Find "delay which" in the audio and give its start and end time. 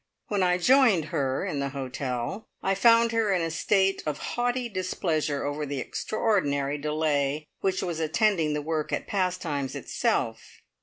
6.79-7.83